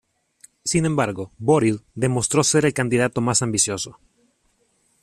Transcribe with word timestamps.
Sin 0.65 0.87
embargo, 0.87 1.31
Boril 1.37 1.83
demostró 1.93 2.43
ser 2.43 2.65
el 2.65 2.73
candidato 2.73 3.21
más 3.21 3.43
ambicioso. 3.43 3.99